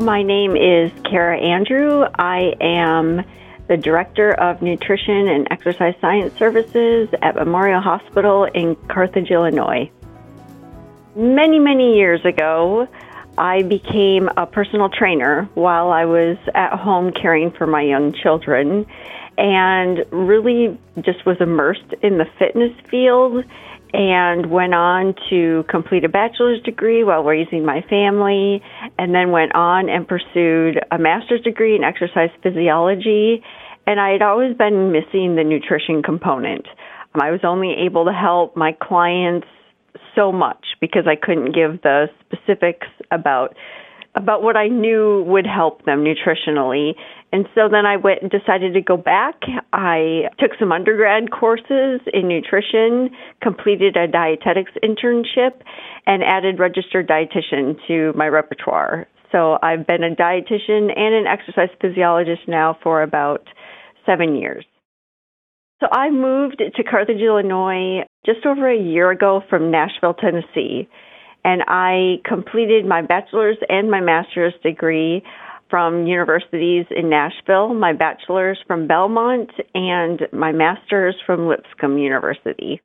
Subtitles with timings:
[0.00, 2.04] My name is Kara Andrew.
[2.14, 3.24] I am
[3.66, 9.90] the Director of Nutrition and Exercise Science Services at Memorial Hospital in Carthage, Illinois.
[11.16, 12.86] Many, many years ago,
[13.36, 18.86] I became a personal trainer while I was at home caring for my young children
[19.36, 23.44] and really just was immersed in the fitness field
[23.92, 28.62] and went on to complete a bachelor's degree while raising my family,
[28.98, 33.42] and then went on and pursued a master's degree in exercise physiology.
[33.86, 36.66] And I had always been missing the nutrition component.
[37.14, 39.46] Um, I was only able to help my clients
[40.14, 43.54] so much because I couldn't give the specifics about
[44.14, 46.94] about what I knew would help them nutritionally.
[47.30, 49.34] And so then I went and decided to go back.
[49.72, 53.10] I took some undergrad courses in nutrition,
[53.42, 55.60] completed a dietetics internship,
[56.06, 59.06] and added registered dietitian to my repertoire.
[59.30, 63.46] So I've been a dietitian and an exercise physiologist now for about
[64.06, 64.64] seven years.
[65.80, 70.88] So I moved to Carthage, Illinois just over a year ago from Nashville, Tennessee.
[71.44, 75.22] And I completed my bachelor's and my master's degree
[75.70, 82.80] from universities in Nashville, my bachelor's from Belmont, and my master's from Lipscomb University.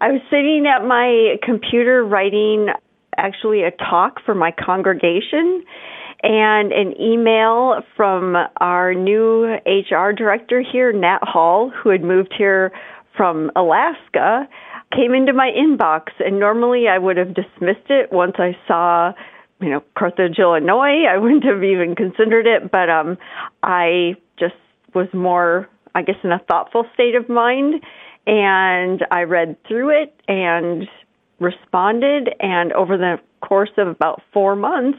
[0.00, 2.68] I was sitting at my computer writing
[3.16, 5.64] actually a talk for my congregation
[6.22, 12.72] and an email from our new HR director here, Nat Hall, who had moved here
[13.16, 14.48] from Alaska,
[14.94, 16.10] came into my inbox.
[16.24, 19.12] And normally I would have dismissed it once I saw
[19.62, 21.04] you know, Carthage, Illinois.
[21.08, 23.16] I wouldn't have even considered it, but um,
[23.62, 24.54] I just
[24.94, 27.82] was more, I guess, in a thoughtful state of mind.
[28.26, 30.86] And I read through it and
[31.40, 32.28] responded.
[32.40, 34.98] And over the course of about four months,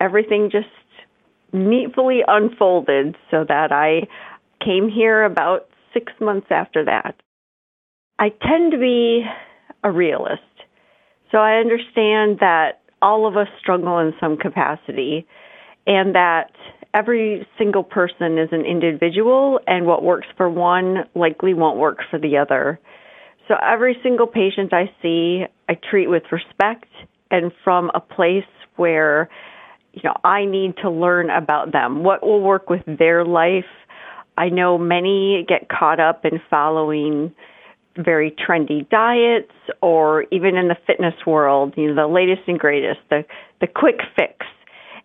[0.00, 0.68] everything just
[1.52, 4.08] neatly unfolded so that I
[4.64, 7.14] came here about six months after that.
[8.18, 9.24] I tend to be
[9.82, 10.42] a realist.
[11.30, 15.26] So I understand that all of us struggle in some capacity,
[15.86, 16.50] and that
[16.94, 22.18] every single person is an individual, and what works for one likely won't work for
[22.18, 22.80] the other.
[23.46, 26.86] So every single patient I see, I treat with respect
[27.30, 28.44] and from a place
[28.76, 29.28] where
[29.92, 33.64] you know I need to learn about them, what will work with their life.
[34.38, 37.34] I know many get caught up in following
[37.96, 43.00] very trendy diets or even in the fitness world, you know, the latest and greatest,
[43.10, 43.24] the
[43.60, 44.46] the quick fix.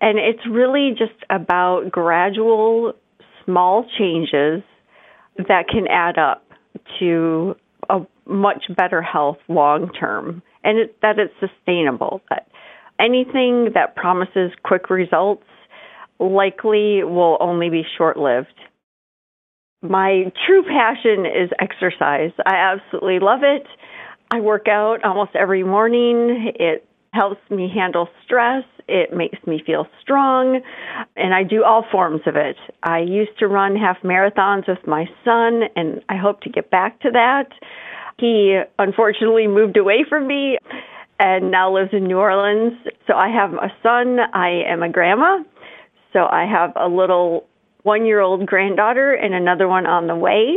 [0.00, 2.92] And it's really just about gradual
[3.44, 4.62] small changes
[5.36, 6.44] that can add up
[6.98, 7.56] to
[7.88, 12.48] a much better health long term and it, that it's sustainable that
[12.98, 15.44] anything that promises quick results
[16.18, 18.48] likely will only be short lived
[19.82, 22.32] my true passion is exercise.
[22.44, 23.66] I absolutely love it.
[24.30, 26.52] I work out almost every morning.
[26.58, 28.64] It helps me handle stress.
[28.88, 30.60] It makes me feel strong,
[31.16, 32.56] and I do all forms of it.
[32.84, 37.00] I used to run half marathons with my son, and I hope to get back
[37.00, 37.48] to that.
[38.18, 40.58] He unfortunately moved away from me
[41.18, 42.74] and now lives in New Orleans.
[43.06, 45.42] So I have a son, I am a grandma.
[46.12, 47.46] So I have a little
[47.86, 50.56] one year old granddaughter and another one on the way.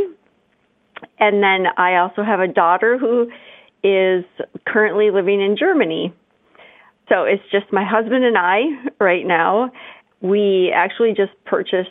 [1.19, 3.29] And then I also have a daughter who
[3.83, 4.25] is
[4.67, 6.11] currently living in Germany.
[7.07, 8.61] So it's just my husband and I
[8.99, 9.71] right now.
[10.21, 11.89] We actually just purchased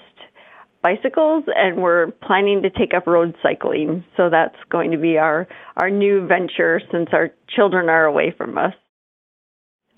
[0.83, 4.05] bicycles and we're planning to take up road cycling.
[4.17, 8.59] So that's going to be our, our new venture since our children are away from
[8.59, 8.75] us.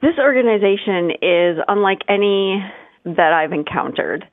[0.02, 2.62] This organization is unlike any
[3.06, 4.26] that I've encountered.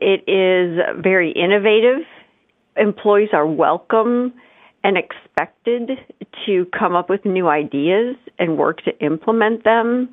[0.00, 2.06] It is very innovative.
[2.76, 4.32] Employees are welcome
[4.84, 5.90] and expected
[6.46, 10.10] to come up with new ideas and work to implement them.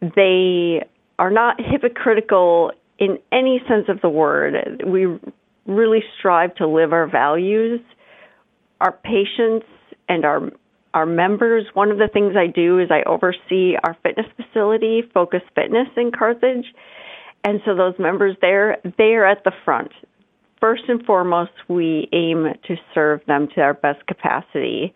[0.00, 0.82] They
[1.18, 4.82] are not hypocritical in any sense of the word.
[4.86, 5.06] We
[5.66, 7.80] really strive to live our values.
[8.80, 9.66] Our patients
[10.08, 10.50] and our
[10.94, 15.42] our members, one of the things I do is I oversee our fitness facility, Focus
[15.54, 16.64] Fitness in Carthage,
[17.46, 19.92] and so those members there, they are at the front.
[20.60, 24.92] First and foremost, we aim to serve them to our best capacity.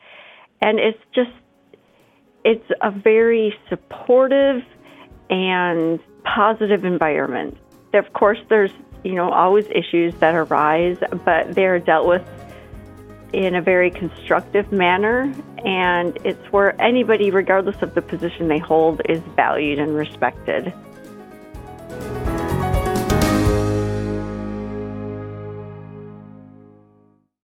[0.60, 1.30] And it's just,
[2.44, 4.64] it's a very supportive
[5.30, 7.56] and positive environment.
[7.94, 8.72] Of course, there's,
[9.04, 12.28] you know, always issues that arise, but they're dealt with
[13.32, 15.32] in a very constructive manner.
[15.64, 20.72] And it's where anybody, regardless of the position they hold, is valued and respected.